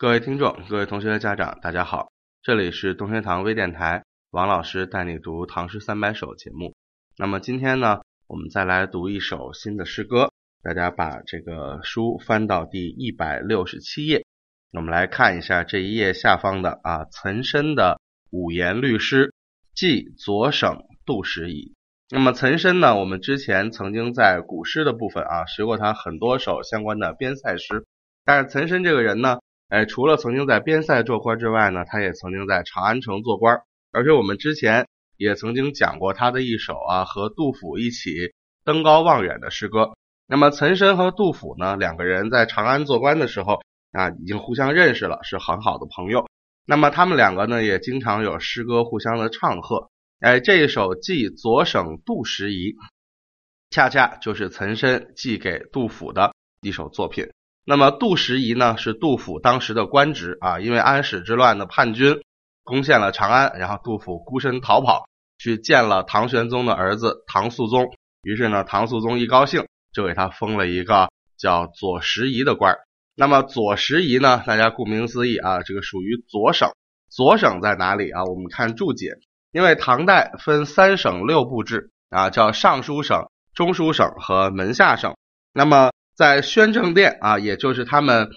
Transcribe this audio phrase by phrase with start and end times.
[0.00, 2.10] 各位听众、各位同学的、家长，大家好，
[2.42, 6.74] 这里是东学堂微电台，王老师带你读《唐诗三百首》节目。
[7.18, 10.32] 那么今天呢，我们再来读一首新的诗歌，
[10.62, 14.24] 大家把这个书翻到第一百六十七页，
[14.72, 19.26] 我们来看一下这一页下方的啊，岑参的五言律诗
[19.74, 21.74] 《寄左省杜十遗》。
[22.08, 27.84] 那么岑参呢，我们之前曾经在古诗的部分啊学过他很多首相关的边塞诗，
[28.24, 29.39] 但是岑参这个人呢。
[29.70, 33.62] 哎，除了曾经在边塞做官之外呢，他也曾经在长安城做官。
[33.92, 34.86] 而且我们之前
[35.16, 38.10] 也曾经讲过他的一首啊和杜甫一起
[38.64, 39.92] 登高望远的诗歌。
[40.26, 43.60] 那么岑参和杜甫呢，两个人在长安做官的时候
[43.92, 46.28] 啊，已经互相认识了，是很好的朋友。
[46.66, 49.88] 那么他们两个呢，也经常有诗歌互相的唱和。
[50.20, 52.72] 哎，这一首《寄左省杜十遗》，
[53.70, 57.30] 恰恰就是岑参寄给杜甫的一首作品。
[57.70, 62.20] 那么杜十遗呢，是杜甫当时的官职啊，因为安史之乱的叛军
[62.64, 65.06] 攻陷了长安，然后杜甫孤身逃跑，
[65.38, 67.92] 去见了唐玄宗的儿子唐肃宗，
[68.24, 72.80] 于是呢，唐肃宗一高兴，就给他封了一个叫左拾遗的官儿
[73.14, 76.72] 那么左拾遗呢，大家顾名思义啊，这个属于左省。
[77.08, 78.24] 左省在哪里啊？
[78.24, 79.12] 我们看注解，
[79.52, 85.14] 因为唐代分三省六部制啊，叫尚书省、中书省和门下省。
[85.52, 85.89] 那么
[86.20, 88.28] 在宣政殿啊，也就是他们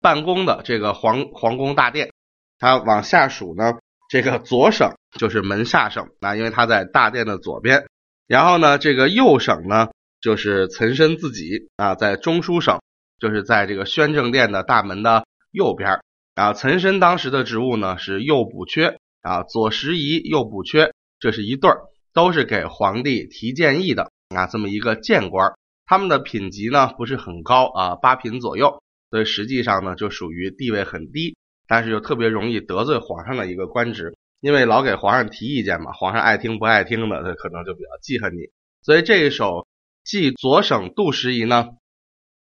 [0.00, 2.10] 办公的这个皇皇宫大殿，
[2.58, 3.74] 它往下数呢，
[4.10, 7.86] 这个左省就是门下省啊，因为它在大殿的左边。
[8.26, 9.90] 然后呢，这个右省呢，
[10.20, 12.80] 就是岑参自己啊，在中书省，
[13.20, 16.00] 就是在这个宣政殿的大门的右边。
[16.34, 21.82] 啊，岑参当时的职务呢是右补缺啊，左拾遗，右补缺，这是一对儿，
[22.12, 25.52] 都是给皇帝提建议的啊，这么一个谏官。
[25.86, 31.36] 他们的品级呢不是很高啊，八品左右，所以实际上呢就属于地位很低，
[31.68, 38.50] 但是又特别容易得罪皇上的一个官职，因为老给皇上提意见嘛，皇上爱听不爱听的，他可能就比较记恨你。
[38.82, 39.46] 所以这一首
[40.02, 41.68] 《寄左省杜十遗》呢，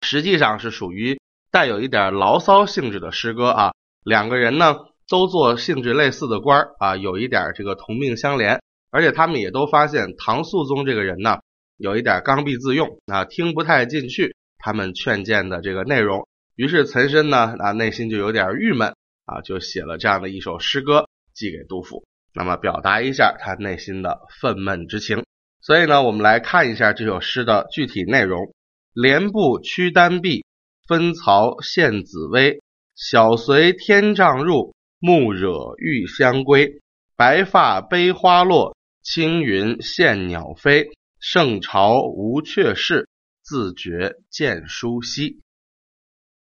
[0.02, 1.20] 实际上是属于
[1.50, 3.72] 带有一点牢骚性质的诗歌啊。
[4.04, 4.76] 两个人呢
[5.08, 11.40] 都做性质类似的官啊，有一点这个同命相连，而且他们也都发现唐肃宗这个人呢。
[11.82, 18.94] 有一点刚愎自用啊，听不太进去他们劝谏的这个内容，于是岑参呢啊内心就有点郁闷
[19.24, 25.24] 啊，就写了这样的一首诗歌寄给杜甫，那么表达一下他内心的愤懑之情。
[25.60, 28.54] 所以呢，我们来看一下这首诗的具体内容：
[28.94, 30.44] 连步驱丹壁，
[30.86, 32.60] 分曹献紫薇，
[32.94, 36.78] 小随天帐入，暮惹玉香归。
[37.16, 40.88] 白发悲花落，青云羡鸟飞。
[41.22, 43.08] 圣朝无阙事，
[43.44, 45.40] 自觉见书稀。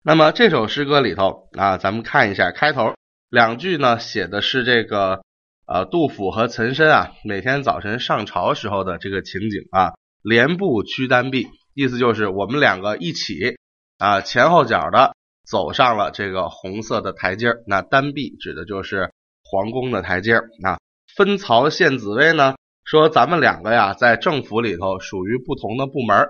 [0.02, 2.96] 那么这首诗歌里头啊，咱们看一下开头
[3.30, 5.22] 两句呢，写的是这个
[5.68, 9.94] 呃杜甫和岑参啊每天早晨上朝时候的这个情景啊，
[10.24, 13.58] 连步驱丹壁，意思就是我们两个一起
[14.00, 15.16] 啊前后脚的
[15.48, 19.12] 走上了这个红色的台阶那丹壁指的就是
[19.44, 20.80] 皇宫的台阶啊。
[21.16, 22.56] 分曹献紫薇呢？
[22.86, 26.30] 说咱们两个呀，在政府里头属于不同的部门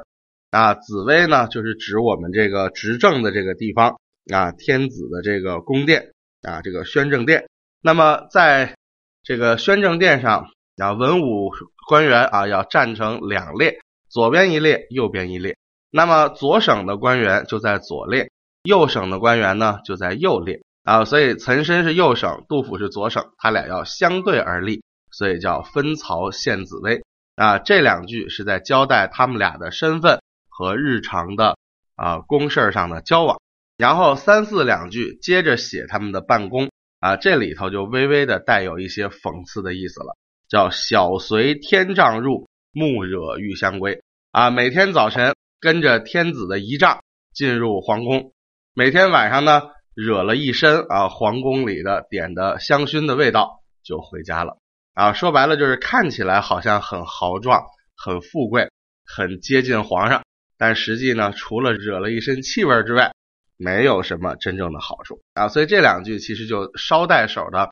[0.52, 0.74] 啊。
[0.74, 4.00] 紫薇呢，就是指我们这个执政的这个地方
[4.34, 7.46] 啊，天子的这个宫殿啊，这个宣政殿。
[7.82, 8.74] 那么在
[9.22, 11.52] 这个宣政殿上啊，文武
[11.90, 13.78] 官员啊要站成两列，
[14.08, 15.58] 左边一列，右边一列。
[15.92, 18.32] 那么左省的官员就在左列，
[18.64, 21.04] 右省的官员呢就在右列啊。
[21.04, 24.82] 所以岑参是右省，杜甫是左省，他俩要相对而立。
[25.16, 27.02] 所以叫分曹献紫薇
[27.38, 31.58] 啊，这两句是在交代他们俩的身份和日常的
[31.96, 33.40] 啊公事上的交往，
[33.78, 40.18] 然后三四两句接着写他们的办公啊，这里头就微微的带有一些讽刺的意思了，
[40.50, 44.02] 叫小随天帐入，暮惹玉香归
[44.32, 47.00] 啊，每天早晨跟着天子的仪仗
[47.34, 48.34] 进入皇宫，
[48.74, 49.62] 每天晚上呢
[49.94, 54.58] 惹了一身啊皇宫里的点的香薰的味道就回家了。
[54.96, 57.62] 啊，说白了就是看起来好像很豪壮、
[57.98, 58.72] 很富贵、
[59.06, 60.24] 很接近皇上，
[60.58, 63.12] 但实际呢，除了惹了一身气味之外，
[63.58, 65.50] 没有什么真正的好处啊。
[65.50, 67.72] 所以这两句其实就捎带手的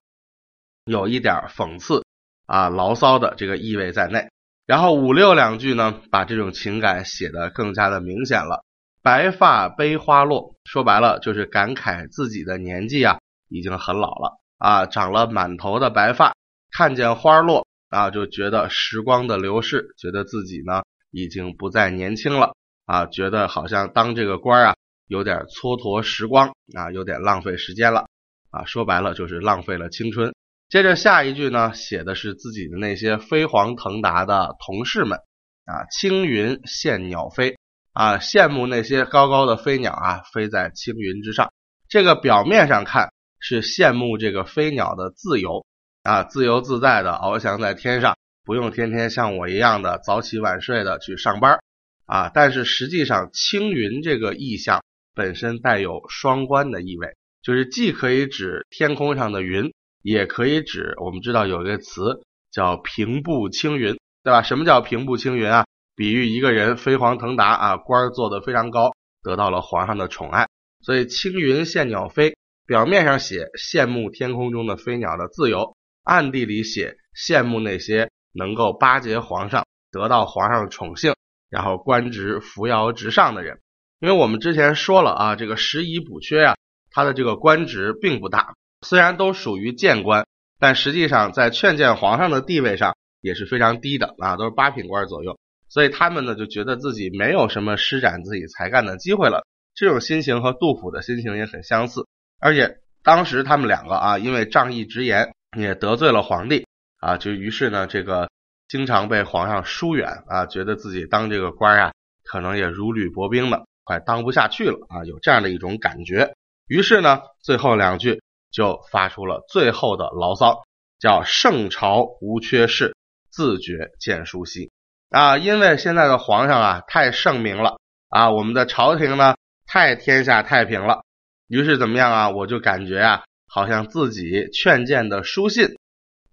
[0.84, 2.04] 有一点讽刺
[2.46, 4.28] 啊、牢骚的这个意味在内。
[4.66, 8.66] 然后五六两句呢，把这种情感写得更加的明显了。
[9.02, 16.33] 白发悲花落，说白了就是感慨自己的年纪啊已经很老了啊，长了满头的白发。
[16.76, 20.82] 看见花落啊，就觉得时光的流逝，觉得自己呢
[21.12, 22.54] 已经不再年轻了
[22.86, 24.76] 啊，觉得好像当这个官啊
[25.08, 28.06] 有点蹉跎时光啊，有点浪费时间了
[28.50, 28.66] 啊。
[28.66, 30.34] 说白了就是浪费了青春。
[30.70, 35.20] 接着下一句呢，写的是自己的那些飞黄腾达的同事们
[35.66, 37.56] 啊，青云羡鸟飞
[37.92, 41.52] 啊，羡慕那些高高的飞鸟啊，飞在青云之上。
[41.88, 45.64] 这个表面上看是羡慕这个飞鸟的自由
[46.04, 51.60] 啊，自由自在的翱翔在天上，不用天天像我一样的早起晚睡的去上班
[52.06, 52.30] 啊。
[52.34, 54.84] 但是实际上，青云这个意象
[55.16, 59.74] 本身带有双关的意味，就是既可以指天空上的云。
[60.02, 64.42] 也可以指，我们知道有一个词叫平步青云，对吧？
[64.42, 65.66] 什么叫平步青云啊？
[65.96, 68.92] 比喻一个人飞黄腾达啊，官儿做得非常高，
[69.22, 70.50] 得到了皇上的宠爱。
[70.82, 72.36] 所以青云羡鸟飞，
[72.68, 75.74] 表面上写羡慕天空中的飞鸟的自由，
[76.04, 81.16] 暗地里写羡慕那些能够巴结皇上、得到皇上宠幸，
[81.50, 83.60] 然后官职扶摇直上的人。
[84.00, 86.56] 因为我们之前说了啊，这个拾遗补缺啊，
[86.92, 88.54] 他的这个官职并不大。
[88.86, 90.28] 虽然都属于谏官，
[90.60, 95.40] 但实际上在劝谏皇上的地位上也是非常低的啊，都是八品官左右。
[95.70, 99.48] 所以他们呢就觉得自己没有什么施展自己才干的机会了。
[99.74, 102.06] 这种心情和杜甫的心情也很相似。
[102.40, 106.66] 而且当时他们两个啊，因为仗义直言也得罪了皇帝
[107.00, 108.30] 啊，就于是呢这个
[108.68, 111.92] 经常被皇上疏远啊，觉得自己当这个官啊
[112.24, 116.34] 可能也如履薄冰的，快当不下去了啊，有这样的一种感觉。
[116.68, 118.22] 于是呢最后两句。
[118.54, 120.62] 就发出了最后的牢骚，
[121.00, 122.96] 叫“圣朝无缺事，
[123.32, 124.70] 自觉见书稀”。
[125.10, 127.78] 啊，因为现在的皇上啊太圣明了
[128.10, 129.34] 啊，我们的朝廷呢
[129.66, 131.02] 太天下太平了，
[131.48, 132.30] 于是怎么样啊？
[132.30, 133.24] 我就感觉啊，
[133.54, 135.76] 好像自己劝谏的书信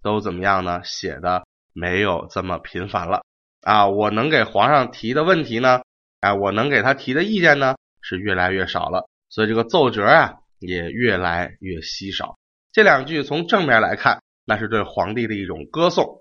[0.03, 0.81] 都怎么样呢？
[0.85, 1.45] 写的
[1.75, 3.23] 没有这么频繁了
[3.61, 5.83] 啊，我能给皇上提的问题呢，
[6.21, 10.37] 哎，我能给他提的意见呢是越来越少了，所以这个奏折啊。
[10.63, 12.37] 也越来越稀少。
[12.71, 16.19] 这两句从正面来看，那是对皇帝的一种歌颂。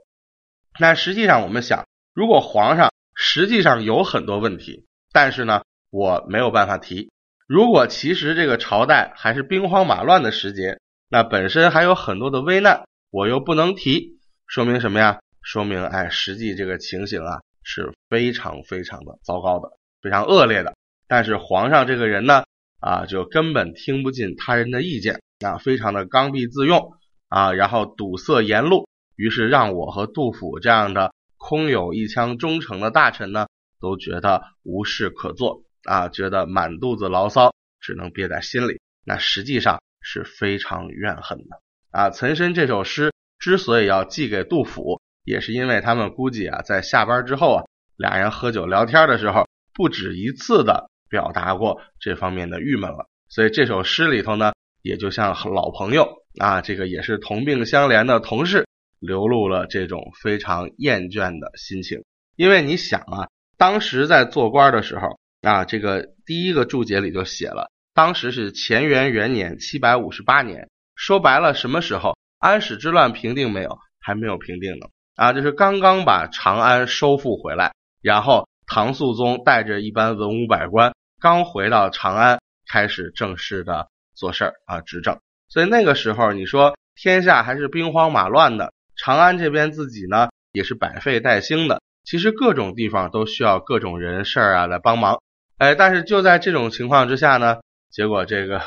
[0.79, 7.09] 那实际上，我们想，如果皇上实际上有很多问题，但是呢，我没有办法提；
[7.47, 15.19] 如果其实这个朝代还是兵荒马乱的时节，那本身还有很多的危难，我又不能提，说明什么呀？
[15.41, 19.69] 说明哎，实际这个情形啊是非常非常的糟糕的，
[20.01, 20.75] 非常恶劣的。
[21.07, 22.43] 但是皇上这个人呢？
[22.79, 26.93] 啊，就根本听不进他人的意见，啊，非常的刚愎自用
[27.27, 33.47] 啊，然后堵塞言路，于是让我和杜甫这样的空有一腔忠诚的大臣呢，
[33.81, 41.61] 都觉得无事可做啊，觉得满肚子牢骚只能憋在心里，那实际上是非常怨恨的
[41.91, 42.09] 啊。
[42.09, 47.63] 岑参这首诗之所以要寄给杜甫，也是因为他们估计啊，在下班之后啊，
[47.95, 50.89] 俩人喝酒聊天的时候，不止一次的。
[51.11, 54.53] 表达过这方面的郁闷了，所以这首诗里头呢，
[54.83, 56.07] 也就像老朋友
[56.37, 58.67] 啊，这个也是同病相怜的同事，
[58.99, 62.03] 流露了这种非常厌倦的心情。
[62.35, 63.27] 因为你想啊，
[63.57, 73.77] 当时在做官的时候啊，这个第一个注解里就写了，当时是乾元元年七百五十八年，说白了，什么时候安史之乱平定没有？
[73.99, 74.85] 还没有平定呢
[75.17, 80.93] 啊，就是刚刚把长安收复回来，然后唐肃宗带着一班文武百官。
[81.19, 82.39] 刚回到长安，
[82.71, 85.19] 开始正式的做事儿啊，执政。
[85.49, 91.81] 所以那个时候，你说天下还是兵荒马乱的，长安这边自己呢也是百废待兴的。
[92.05, 95.21] 其实各种地方都需要各种人事儿啊来帮忙。
[95.57, 97.59] 哎，但是就在这种情况之下呢，
[97.89, 98.57] 结果这个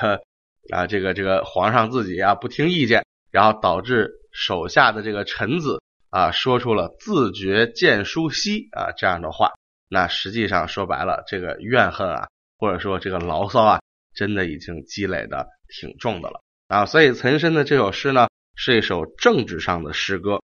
[0.71, 9.53] 啊，这个这个皇上自己啊不听意见，然后导致手下的这个臣子啊说出了自觉见殊稀啊这样的话。
[9.89, 12.29] 那实际上说白了，这个怨恨啊。
[12.59, 13.81] 或者说这个牢骚啊，
[14.15, 15.49] 真的已经积累的
[15.81, 20.41] 挺重的了啊，所以岑参的这首诗呢，是一首政治上的诗歌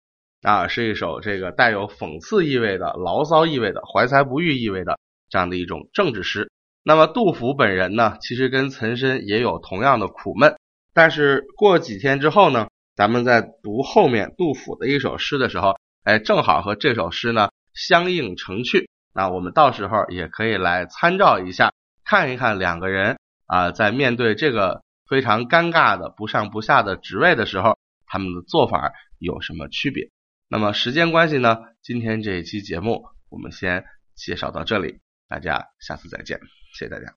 [0.43, 6.51] 啊，是一首这个带有讽刺意味的、牢骚意味的、怀才不遇意味的这样的一种政治诗。
[6.83, 10.57] 那么杜甫本人呢，其实跟岑参也有同样的苦闷，
[10.93, 21.71] 但是过几天之后呢，咱们在读后面杜甫的一首诗的时候，哎，正好和这首诗呢相映成趣，那我们到时候也可以来参照一下。
[22.05, 30.09] 看一看两个人啊，在面对这个非常尴尬的不上不下的职位的时候，他们的做法有什么区别？
[30.49, 33.85] 那么时间关系呢，今天这一期节目我们先
[34.15, 34.99] 介绍到这里，
[35.29, 36.41] 大家下次再见，
[36.73, 37.07] 谢谢大家。